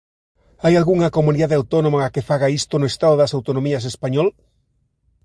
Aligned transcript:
¿Hai 0.63 0.73
algunha 0.77 1.13
comunidade 1.17 1.57
autónoma 1.59 2.11
que 2.13 2.25
faga 2.29 2.53
isto 2.59 2.75
no 2.77 2.89
Estado 2.91 3.15
das 3.17 3.35
autonomías 3.37 3.83
español? 3.91 4.27